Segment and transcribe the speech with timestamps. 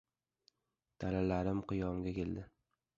[1.05, 2.51] Dalalarim qiyomga keldi.